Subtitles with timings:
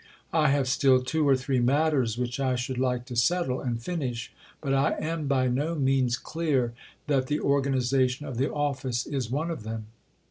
[0.33, 4.33] I have still two or three matters which I should like to settle and finish,
[4.59, 6.73] but I am by no means clear
[7.05, 9.85] that the organization of the Office is one of them....